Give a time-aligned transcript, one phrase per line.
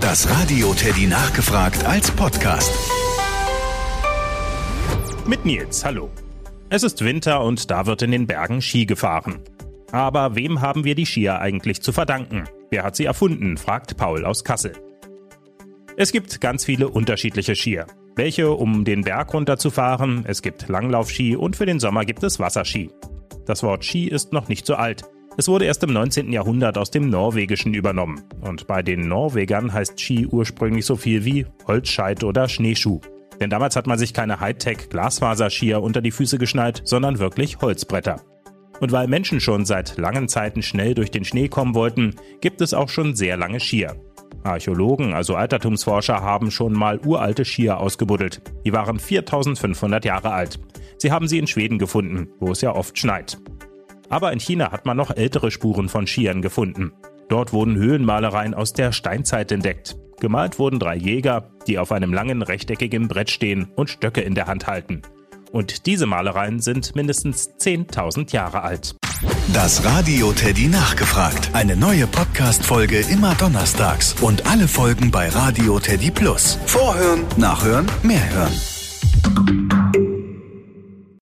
[0.00, 2.72] Das Radio Teddy nachgefragt als Podcast.
[5.26, 6.10] Mit Nils, hallo.
[6.70, 9.40] Es ist Winter und da wird in den Bergen Ski gefahren.
[9.90, 12.44] Aber wem haben wir die Skier eigentlich zu verdanken?
[12.70, 13.56] Wer hat sie erfunden?
[13.56, 14.72] fragt Paul aus Kassel.
[15.96, 17.86] Es gibt ganz viele unterschiedliche Skier.
[18.14, 22.90] Welche, um den Berg runterzufahren, es gibt Langlaufski und für den Sommer gibt es Wasserski.
[23.46, 25.02] Das Wort Ski ist noch nicht so alt.
[25.38, 26.32] Es wurde erst im 19.
[26.32, 28.24] Jahrhundert aus dem Norwegischen übernommen.
[28.40, 33.00] Und bei den Norwegern heißt Ski ursprünglich so viel wie Holzscheit oder Schneeschuh.
[33.40, 38.20] Denn damals hat man sich keine Hightech-Glasfaserskier unter die Füße geschnallt, sondern wirklich Holzbretter.
[38.80, 42.74] Und weil Menschen schon seit langen Zeiten schnell durch den Schnee kommen wollten, gibt es
[42.74, 43.94] auch schon sehr lange Skier.
[44.42, 48.42] Archäologen, also Altertumsforscher, haben schon mal uralte Skier ausgebuddelt.
[48.64, 50.58] Die waren 4500 Jahre alt.
[50.96, 53.38] Sie haben sie in Schweden gefunden, wo es ja oft schneit.
[54.08, 56.92] Aber in China hat man noch ältere Spuren von Skiern gefunden.
[57.28, 59.96] Dort wurden Höhlenmalereien aus der Steinzeit entdeckt.
[60.20, 64.46] Gemalt wurden drei Jäger, die auf einem langen rechteckigen Brett stehen und Stöcke in der
[64.46, 65.02] Hand halten.
[65.52, 68.96] Und diese Malereien sind mindestens 10.000 Jahre alt.
[69.52, 71.50] Das Radio Teddy nachgefragt.
[71.52, 76.58] Eine neue Podcast-Folge immer donnerstags und alle Folgen bei Radio Teddy Plus.
[76.66, 78.77] Vorhören, nachhören, mehr hören.